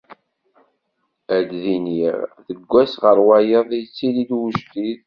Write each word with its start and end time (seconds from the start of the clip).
Ad 1.35 1.43
d-iniɣ, 1.59 2.17
seg 2.45 2.59
wass 2.71 2.93
ɣer 3.03 3.17
wayeḍ 3.27 3.67
yettili-d 3.73 4.31
ujdid. 4.41 4.99